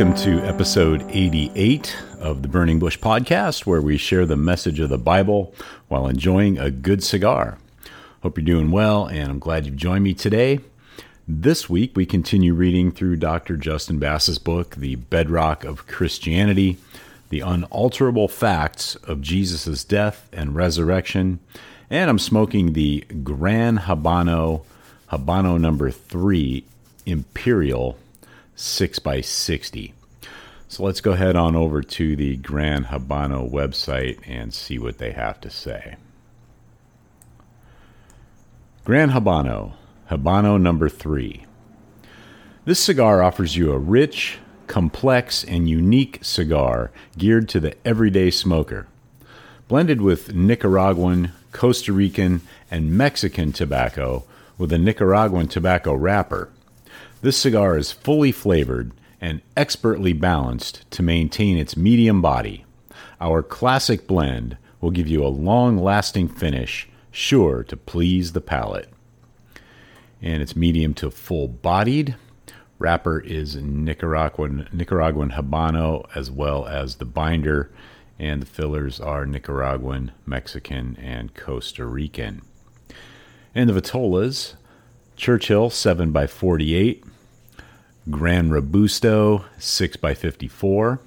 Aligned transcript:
Welcome 0.00 0.16
to 0.24 0.42
episode 0.46 1.04
88 1.10 1.94
of 2.20 2.40
the 2.40 2.48
Burning 2.48 2.78
Bush 2.78 2.98
podcast, 2.98 3.66
where 3.66 3.82
we 3.82 3.98
share 3.98 4.24
the 4.24 4.34
message 4.34 4.80
of 4.80 4.88
the 4.88 4.96
Bible 4.96 5.52
while 5.88 6.06
enjoying 6.06 6.58
a 6.58 6.70
good 6.70 7.04
cigar. 7.04 7.58
Hope 8.22 8.38
you're 8.38 8.46
doing 8.46 8.70
well, 8.70 9.04
and 9.04 9.30
I'm 9.30 9.38
glad 9.38 9.66
you've 9.66 9.76
joined 9.76 10.02
me 10.02 10.14
today. 10.14 10.60
This 11.28 11.68
week, 11.68 11.94
we 11.94 12.06
continue 12.06 12.54
reading 12.54 12.90
through 12.90 13.16
Dr. 13.16 13.58
Justin 13.58 13.98
Bass's 13.98 14.38
book, 14.38 14.76
The 14.76 14.94
Bedrock 14.94 15.64
of 15.64 15.86
Christianity 15.86 16.78
The 17.28 17.40
Unalterable 17.40 18.28
Facts 18.28 18.94
of 19.04 19.20
Jesus' 19.20 19.84
Death 19.84 20.30
and 20.32 20.54
Resurrection. 20.54 21.40
And 21.90 22.08
I'm 22.08 22.18
smoking 22.18 22.72
the 22.72 23.04
Gran 23.22 23.80
Habano, 23.80 24.64
Habano 25.12 25.60
number 25.60 25.90
three, 25.90 26.64
Imperial 27.04 27.98
6 28.54 28.98
by 28.98 29.20
60 29.20 29.94
So 30.68 30.82
let's 30.84 31.00
go 31.00 31.12
ahead 31.12 31.36
on 31.36 31.56
over 31.56 31.82
to 31.82 32.16
the 32.16 32.36
Gran 32.36 32.84
Habano 32.86 33.50
website 33.50 34.18
and 34.26 34.52
see 34.52 34.78
what 34.78 34.98
they 34.98 35.12
have 35.12 35.40
to 35.40 35.50
say. 35.50 35.96
Gran 38.84 39.10
Habano, 39.10 39.74
Habano 40.10 40.60
number 40.60 40.88
3. 40.88 41.44
This 42.64 42.80
cigar 42.80 43.22
offers 43.22 43.56
you 43.56 43.72
a 43.72 43.78
rich, 43.78 44.38
complex, 44.66 45.44
and 45.44 45.68
unique 45.68 46.18
cigar 46.22 46.90
geared 47.18 47.48
to 47.50 47.60
the 47.60 47.74
everyday 47.84 48.30
smoker. 48.30 48.86
Blended 49.68 50.00
with 50.00 50.34
Nicaraguan, 50.34 51.32
Costa 51.52 51.92
Rican, 51.92 52.40
and 52.70 52.96
Mexican 52.96 53.52
tobacco 53.52 54.24
with 54.58 54.72
a 54.72 54.78
Nicaraguan 54.78 55.48
tobacco 55.48 55.94
wrapper 55.94 56.50
this 57.22 57.36
cigar 57.36 57.76
is 57.76 57.92
fully 57.92 58.32
flavored 58.32 58.92
and 59.20 59.42
expertly 59.56 60.12
balanced 60.12 60.90
to 60.90 61.02
maintain 61.02 61.58
its 61.58 61.76
medium 61.76 62.22
body. 62.22 62.64
Our 63.20 63.42
classic 63.42 64.06
blend 64.06 64.56
will 64.80 64.90
give 64.90 65.06
you 65.06 65.24
a 65.24 65.28
long 65.28 65.76
lasting 65.76 66.28
finish, 66.28 66.88
sure 67.10 67.62
to 67.64 67.76
please 67.76 68.32
the 68.32 68.40
palate. 68.40 68.88
And 70.22 70.42
it's 70.42 70.56
medium 70.56 70.94
to 70.94 71.10
full 71.10 71.48
bodied. 71.48 72.16
Wrapper 72.78 73.20
is 73.20 73.56
Nicaraguan, 73.56 74.68
Nicaraguan 74.72 75.32
Habano, 75.32 76.06
as 76.14 76.30
well 76.30 76.66
as 76.66 76.96
the 76.96 77.04
binder, 77.04 77.70
and 78.18 78.40
the 78.40 78.46
fillers 78.46 78.98
are 78.98 79.26
Nicaraguan, 79.26 80.12
Mexican, 80.24 80.96
and 80.98 81.34
Costa 81.34 81.84
Rican. 81.84 82.40
And 83.54 83.68
the 83.68 83.78
Vitolas, 83.78 84.54
Churchill 85.16 85.68
7 85.68 86.12
by 86.12 86.26
48 86.26 87.04
Gran 88.10 88.50
Robusto 88.50 89.44
6 89.58 89.96
by 89.98 90.14
54 90.14 91.00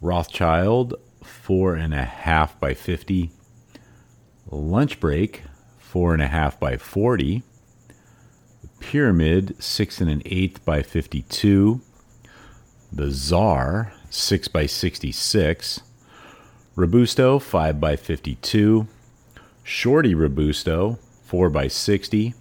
Rothschild 0.00 0.94
4.5 1.24 2.60
by 2.60 2.74
50 2.74 3.30
Lunch 4.50 5.00
Break 5.00 5.42
4.5 5.92 6.58
by 6.60 6.76
40 6.76 7.42
Pyramid 8.78 9.56
6 9.62 10.00
and 10.00 10.10
an 10.10 10.22
eighth 10.26 10.64
by 10.64 10.82
52 10.82 11.80
The 12.92 13.10
Czar 13.10 13.92
6 14.10 14.48
by 14.48 14.66
66 14.66 15.80
Robusto 16.76 17.38
5 17.38 17.80
by 17.80 17.96
52 17.96 18.86
Shorty 19.62 20.14
Robusto 20.14 20.98
4 21.24 21.50
by 21.50 21.68
60 21.68 22.34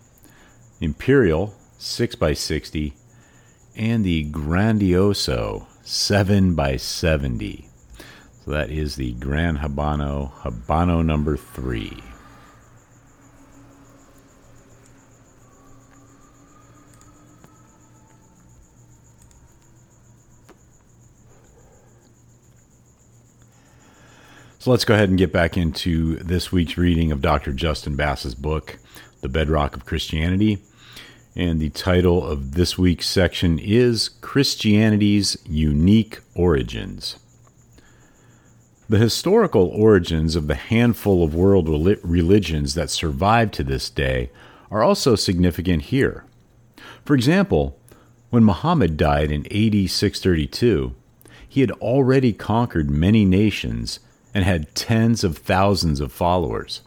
Imperial 0.81 1.55
6 1.77 2.15
by 2.15 2.33
60 2.33 2.93
and 3.79 4.03
the 4.03 4.25
Grandioso 4.25 5.65
7 5.83 6.53
by 6.53 6.75
70 6.75 7.69
So 8.43 8.51
that 8.51 8.69
is 8.69 8.97
the 8.97 9.13
Gran 9.13 9.59
Habano, 9.59 10.33
Habano 10.41 11.03
number 11.03 11.37
3. 11.37 12.03
So 24.59 24.71
let's 24.71 24.83
go 24.83 24.93
ahead 24.93 25.07
and 25.07 25.17
get 25.17 25.31
back 25.31 25.55
into 25.55 26.17
this 26.17 26.51
week's 26.51 26.77
reading 26.77 27.13
of 27.13 27.21
Dr. 27.21 27.53
Justin 27.53 27.95
Bass's 27.95 28.35
book, 28.35 28.77
The 29.21 29.29
Bedrock 29.29 29.77
of 29.77 29.85
Christianity. 29.85 30.57
And 31.39 31.61
the 31.61 31.69
title 31.69 32.27
of 32.27 32.55
this 32.55 32.77
week's 32.77 33.07
section 33.07 33.59
is 33.59 34.09
Christianity's 34.09 35.37
Unique 35.45 36.19
Origins. 36.35 37.17
The 38.89 38.97
historical 38.97 39.67
origins 39.67 40.35
of 40.35 40.47
the 40.47 40.55
handful 40.55 41.23
of 41.23 41.33
world 41.33 41.69
religions 42.03 42.73
that 42.73 42.89
survive 42.89 43.51
to 43.51 43.63
this 43.63 43.89
day 43.89 44.31
are 44.69 44.83
also 44.83 45.15
significant 45.15 45.83
here. 45.83 46.25
For 47.05 47.15
example, 47.15 47.79
when 48.31 48.43
Muhammad 48.43 48.97
died 48.97 49.31
in 49.31 49.45
AD 49.45 49.89
632, 49.89 50.93
he 51.47 51.61
had 51.61 51.71
already 51.71 52.33
conquered 52.33 52.91
many 52.91 53.23
nations 53.23 54.01
and 54.33 54.43
had 54.43 54.75
tens 54.75 55.23
of 55.23 55.37
thousands 55.37 56.01
of 56.01 56.11
followers. 56.11 56.81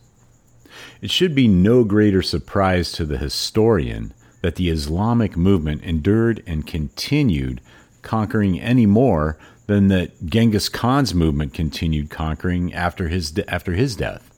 It 1.01 1.11
should 1.11 1.35
be 1.35 1.49
no 1.49 1.85
greater 1.85 2.21
surprise 2.21 2.93
to 2.93 3.07
the 3.07 3.17
historian 3.17 4.13
that 4.43 4.57
the 4.57 4.69
Islamic 4.69 5.37
movement 5.37 5.83
endured 5.83 6.43
and 6.47 6.67
continued 6.67 7.61
conquering 8.03 8.61
any 8.61 8.87
more 8.87 9.39
than 9.67 9.89
that 9.89 10.27
Genghis 10.27 10.69
Khan's 10.69 11.15
movement 11.15 11.55
continued 11.55 12.11
conquering 12.11 12.75
after 12.75 13.09
his, 13.09 13.31
de- 13.31 13.49
after 13.49 13.73
his 13.73 13.97
death. 13.97 14.29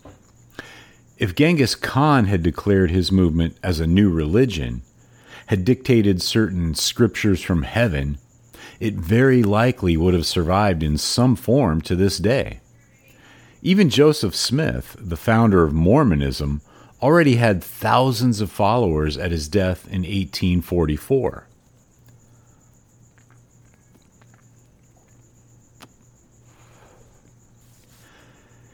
If 1.19 1.35
Genghis 1.35 1.75
Khan 1.75 2.27
had 2.27 2.43
declared 2.43 2.91
his 2.91 3.11
movement 3.11 3.57
as 3.63 3.81
a 3.81 3.87
new 3.87 4.11
religion, 4.11 4.83
had 5.47 5.65
dictated 5.65 6.21
certain 6.23 6.75
scriptures 6.75 7.41
from 7.43 7.63
heaven, 7.63 8.19
it 8.81 8.95
very 8.95 9.43
likely 9.43 9.97
would 9.97 10.15
have 10.15 10.27
survived 10.27 10.83
in 10.83 10.99
some 10.99 11.37
form 11.37 11.81
to 11.83 11.97
this 11.97 12.19
day. 12.19 12.61
Even 13.63 13.89
Joseph 13.89 14.35
Smith, 14.35 14.97
the 14.99 15.17
founder 15.17 15.65
of 15.65 15.73
Mormonism, 15.73 16.61
already 17.05 17.37
had 17.37 17.63
thousands 17.63 18.41
of 18.41 18.51
followers 18.51 19.19
at 19.19 19.31
his 19.31 19.47
death 19.47 19.85
in 19.89 20.01
1844. 20.01 21.47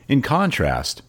In 0.07 0.23
contrast, 0.23 1.03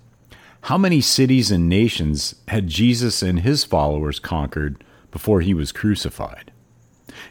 how 0.61 0.79
many 0.79 0.99
cities 0.99 1.51
and 1.51 1.69
nations 1.69 2.33
had 2.47 2.67
Jesus 2.67 3.21
and 3.21 3.41
his 3.41 3.63
followers 3.63 4.17
conquered 4.19 4.83
before 5.11 5.41
he 5.41 5.53
was 5.53 5.71
crucified? 5.71 6.51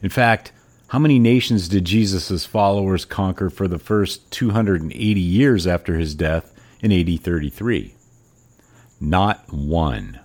In 0.05 0.09
fact, 0.09 0.53
how 0.89 1.01
many 1.01 1.19
nations 1.19 1.69
did 1.69 1.85
Jesus' 1.85 2.47
followers 2.47 3.05
conquer 3.05 3.51
for 3.51 3.67
the 3.67 3.81
first 3.81 4.31
280 4.31 5.21
years 5.21 5.67
after 5.67 5.97
his 5.97 6.15
death 6.15 6.55
in 6.81 6.93
AD 6.93 7.21
33? 7.21 7.97
Not 9.01 9.53
one. 9.53 10.21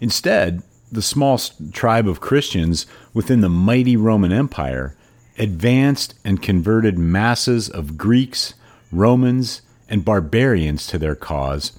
Instead, 0.00 0.62
the 0.92 1.02
small 1.02 1.38
tribe 1.72 2.06
of 2.06 2.20
Christians 2.20 2.86
within 3.12 3.40
the 3.40 3.48
mighty 3.48 3.96
Roman 3.96 4.32
Empire 4.32 4.96
advanced 5.38 6.14
and 6.24 6.42
converted 6.42 6.98
masses 6.98 7.68
of 7.68 7.98
Greeks, 7.98 8.54
Romans, 8.92 9.62
and 9.88 10.04
barbarians 10.04 10.86
to 10.86 10.98
their 10.98 11.16
cause 11.16 11.72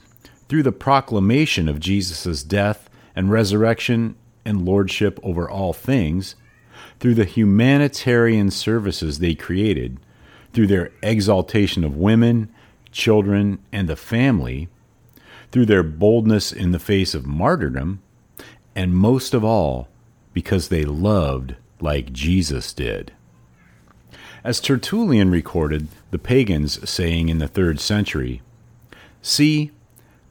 through 0.48 0.64
the 0.64 0.72
proclamation 0.72 1.68
of 1.70 1.80
Jesus' 1.80 2.44
death 2.44 2.90
and 3.16 3.32
resurrection 3.32 4.16
and 4.44 4.66
lordship 4.66 5.20
over 5.24 5.50
all 5.50 5.74
things, 5.74 6.36
through 7.00 7.16
the 7.16 7.26
humanitarian 7.26 8.52
services 8.52 9.20
they 9.20 9.34
created, 9.34 10.00
through 10.54 10.68
their 10.68 10.92
exaltation 11.02 11.84
of 11.84 11.98
women, 11.98 12.50
children, 12.92 13.60
and 13.72 13.90
the 13.90 13.96
family, 13.96 14.70
through 15.56 15.66
their 15.66 15.84
boldness 15.84 16.52
in 16.52 16.74
the 16.74 16.80
face 16.80 17.16
of 17.16 17.26
martyrdom, 17.26 18.02
and 18.76 18.94
most 18.94 19.34
of 19.34 19.42
all, 19.42 19.88
because 20.34 20.68
they 20.68 20.84
loved 20.84 21.56
like 21.80 22.12
Jesus 22.12 22.74
did. 22.74 23.14
As 24.44 24.60
Tertullian 24.60 25.32
recorded 25.32 25.88
the 26.12 26.20
pagans 26.20 26.90
saying 26.90 27.30
in 27.30 27.38
the 27.38 27.48
third 27.48 27.80
century, 27.80 28.42
See, 29.22 29.72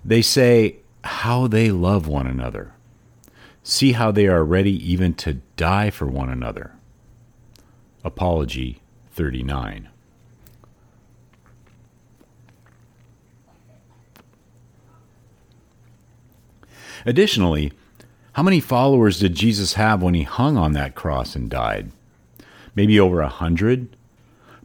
they 0.05 0.21
say 0.21 0.81
how 1.05 1.47
they 1.47 1.71
love 1.71 2.07
one 2.07 2.27
another. 2.27 2.75
See 3.63 3.93
how 3.93 4.11
they 4.11 4.27
are 4.27 4.45
ready 4.45 4.73
even 4.93 5.15
to 5.15 5.41
die 5.57 5.89
for 5.89 6.07
one 6.07 6.29
another. 6.29 6.73
Apology 8.05 8.83
39. 9.13 9.89
Additionally, 17.07 17.73
how 18.33 18.43
many 18.43 18.61
followers 18.61 19.19
did 19.19 19.35
Jesus 19.35 19.75
have 19.75 20.03
when 20.03 20.15
he 20.15 20.23
hung 20.23 20.57
on 20.57 20.73
that 20.73 20.95
cross 20.95 21.37
and 21.37 21.51
died? 21.51 21.91
Maybe 22.75 22.99
over 22.99 23.21
a 23.21 23.29
hundred? 23.29 23.97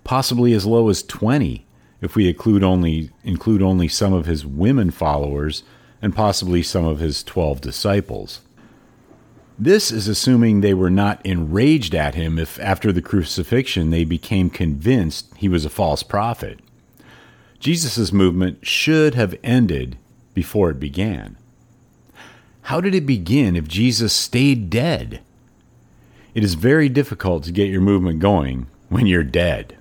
Possibly 0.04 0.54
as 0.54 0.66
low 0.66 0.90
as 0.90 1.04
20 1.04 1.66
if 2.02 2.16
we 2.16 2.28
include 2.28 2.64
only 2.64 3.12
include 3.24 3.62
only 3.62 3.88
some 3.88 4.14
of 4.14 4.26
his 4.26 4.46
women 4.46 4.90
followers 4.90 5.64
and 6.02 6.16
possibly 6.16 6.64
some 6.64 6.86
of 6.86 7.00
his 7.00 7.24
12 7.24 7.62
disciples. 7.62 8.42
This 9.58 9.92
is 9.92 10.08
assuming 10.08 10.62
they 10.62 10.74
were 10.74 10.90
not 10.90 11.24
enraged 11.26 11.94
at 11.94 12.16
him 12.16 12.40
if 12.40 12.58
after 12.62 12.94
the 12.94 13.02
crucifixion 13.02 13.90
they 13.90 14.06
became 14.06 14.50
convinced 14.50 15.28
he 15.36 15.50
was 15.50 15.66
a 15.66 15.70
false 15.70 16.02
prophet. 16.02 16.60
Jesus' 17.60 18.14
movement 18.14 18.66
should 18.66 19.16
have 19.16 19.36
ended 19.44 19.98
before 20.34 20.70
it 20.70 20.80
began. 20.80 21.36
How 22.64 22.82
did 22.82 22.94
it 22.94 23.06
begin 23.06 23.56
if 23.56 23.68
Jesus 23.68 24.14
stayed 24.14 24.70
dead? 24.70 25.22
It 26.36 26.44
is 26.44 26.54
very 26.54 26.90
difficult 26.90 27.44
to 27.46 27.52
get 27.52 27.70
your 27.70 27.82
movement 27.82 28.20
going 28.20 28.68
when 28.90 29.08
you're 29.08 29.24
dead. 29.24 29.76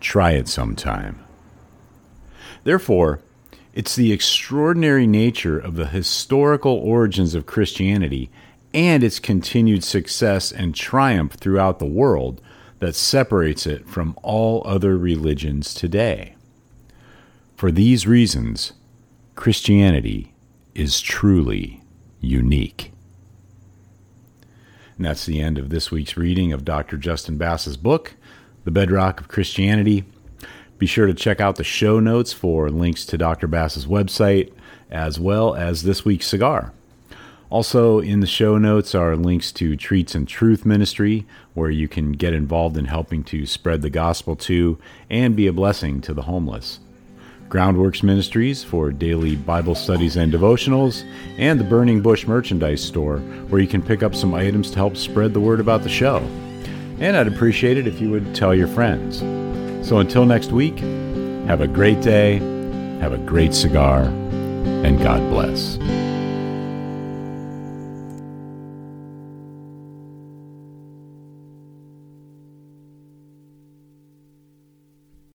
Try 0.00 0.32
it 0.32 0.48
sometime. 0.48 1.20
Therefore, 2.64 3.20
it's 3.72 3.96
the 3.96 4.12
extraordinary 4.12 5.06
nature 5.06 5.58
of 5.58 5.76
the 5.76 5.86
historical 5.86 6.72
origins 6.72 7.34
of 7.34 7.46
Christianity 7.46 8.30
and 8.72 9.02
its 9.04 9.20
continued 9.20 9.84
success 9.84 10.52
and 10.52 10.74
triumph 10.74 11.34
throughout 11.34 11.78
the 11.78 11.86
world 11.86 12.40
that 12.80 12.94
separates 12.94 13.66
it 13.66 13.88
from 13.88 14.18
all 14.22 14.62
other 14.66 14.98
religions 14.98 15.72
today. 15.72 16.34
For 17.56 17.70
these 17.70 18.06
reasons, 18.06 18.72
Christianity 19.36 20.33
is 20.74 21.00
truly 21.00 21.82
unique. 22.20 22.92
And 24.96 25.06
that's 25.06 25.26
the 25.26 25.40
end 25.40 25.58
of 25.58 25.70
this 25.70 25.90
week's 25.90 26.16
reading 26.16 26.52
of 26.52 26.64
Dr. 26.64 26.96
Justin 26.96 27.36
Bass's 27.36 27.76
book, 27.76 28.14
the 28.64 28.70
bedrock 28.70 29.20
of 29.20 29.28
Christianity. 29.28 30.04
Be 30.78 30.86
sure 30.86 31.06
to 31.06 31.14
check 31.14 31.40
out 31.40 31.56
the 31.56 31.64
show 31.64 32.00
notes 32.00 32.32
for 32.32 32.70
links 32.70 33.04
to 33.06 33.18
Dr. 33.18 33.46
Bass's 33.46 33.86
website 33.86 34.52
as 34.90 35.18
well 35.18 35.54
as 35.54 35.82
this 35.82 36.04
week's 36.04 36.26
cigar. 36.26 36.72
Also, 37.50 38.00
in 38.00 38.20
the 38.20 38.26
show 38.26 38.58
notes 38.58 38.94
are 38.94 39.16
links 39.16 39.52
to 39.52 39.76
Treats 39.76 40.14
and 40.14 40.26
Truth 40.26 40.64
Ministry, 40.66 41.26
where 41.52 41.70
you 41.70 41.86
can 41.86 42.12
get 42.12 42.32
involved 42.32 42.76
in 42.76 42.86
helping 42.86 43.22
to 43.24 43.46
spread 43.46 43.82
the 43.82 43.90
gospel 43.90 44.34
to 44.36 44.78
and 45.08 45.36
be 45.36 45.46
a 45.46 45.52
blessing 45.52 46.00
to 46.00 46.14
the 46.14 46.22
homeless. 46.22 46.80
Groundworks 47.54 48.02
Ministries 48.02 48.64
for 48.64 48.90
daily 48.90 49.36
Bible 49.36 49.76
studies 49.76 50.16
and 50.16 50.32
devotionals, 50.32 51.04
and 51.38 51.60
the 51.60 51.62
Burning 51.62 52.02
Bush 52.02 52.26
merchandise 52.26 52.82
store, 52.82 53.18
where 53.48 53.60
you 53.60 53.68
can 53.68 53.80
pick 53.80 54.02
up 54.02 54.12
some 54.12 54.34
items 54.34 54.72
to 54.72 54.76
help 54.76 54.96
spread 54.96 55.32
the 55.32 55.38
word 55.38 55.60
about 55.60 55.84
the 55.84 55.88
show. 55.88 56.16
And 56.98 57.16
I'd 57.16 57.28
appreciate 57.28 57.78
it 57.78 57.86
if 57.86 58.00
you 58.00 58.10
would 58.10 58.34
tell 58.34 58.56
your 58.56 58.66
friends. 58.66 59.18
So 59.88 59.98
until 59.98 60.26
next 60.26 60.50
week, 60.50 60.80
have 61.46 61.60
a 61.60 61.68
great 61.68 62.00
day, 62.00 62.38
have 62.98 63.12
a 63.12 63.18
great 63.18 63.54
cigar, 63.54 64.02
and 64.02 64.98
God 64.98 65.20
bless. 65.30 65.78